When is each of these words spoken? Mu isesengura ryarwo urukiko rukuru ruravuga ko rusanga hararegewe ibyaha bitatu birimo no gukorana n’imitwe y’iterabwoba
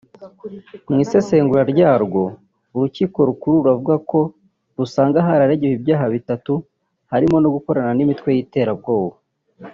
Mu 0.91 0.97
isesengura 1.03 1.63
ryarwo 1.73 2.21
urukiko 2.75 3.17
rukuru 3.29 3.55
ruravuga 3.61 3.95
ko 4.09 4.19
rusanga 4.77 5.25
hararegewe 5.27 5.73
ibyaha 5.75 6.05
bitatu 6.15 6.53
birimo 7.09 7.37
no 7.43 7.49
gukorana 7.55 7.91
n’imitwe 7.95 8.29
y’iterabwoba 8.35 9.15